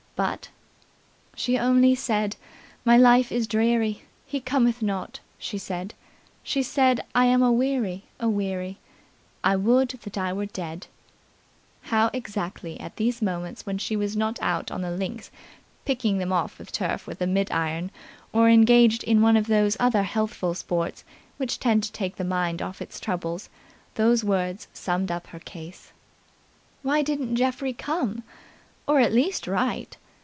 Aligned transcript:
But 0.17 0.49
"She 1.35 1.57
only 1.57 1.95
said 1.95 2.35
'My 2.85 2.95
life 2.95 3.31
is 3.31 3.47
dreary, 3.47 4.03
He 4.27 4.39
cometh 4.39 4.83
not,' 4.83 5.19
she 5.39 5.57
said. 5.57 5.95
She 6.43 6.61
said 6.61 7.03
'I 7.15 7.25
am 7.25 7.41
aweary, 7.41 8.03
aweary. 8.19 8.77
I 9.43 9.55
would 9.55 9.89
that 9.89 10.19
I 10.19 10.31
were 10.31 10.45
dead!" 10.45 10.85
How 11.85 12.11
exactly 12.13 12.79
at 12.79 12.97
these 12.97 13.23
moments 13.23 13.65
when 13.65 13.79
she 13.79 13.95
was 13.95 14.15
not 14.15 14.37
out 14.43 14.69
on 14.69 14.83
the 14.83 14.91
links 14.91 15.31
picking 15.85 16.19
them 16.19 16.31
off 16.31 16.55
the 16.59 16.65
turf 16.67 17.07
with 17.07 17.19
a 17.19 17.25
midiron 17.25 17.89
or 18.31 18.47
engaged 18.47 19.03
in 19.05 19.23
one 19.23 19.35
of 19.37 19.47
those 19.47 19.75
other 19.79 20.03
healthful 20.03 20.53
sports 20.53 21.03
which 21.37 21.59
tend 21.59 21.81
to 21.81 21.91
take 21.91 22.17
the 22.17 22.23
mind 22.23 22.61
off 22.61 22.79
its 22.79 22.99
troubles 22.99 23.49
those 23.95 24.23
words 24.23 24.67
summed 24.71 25.09
up 25.09 25.25
her 25.27 25.39
case. 25.39 25.91
Why 26.83 27.01
didn't 27.01 27.37
Geoffrey 27.37 27.73
come? 27.73 28.21
Or 28.87 28.99
at 28.99 29.13
least 29.13 29.47
write? 29.47 29.97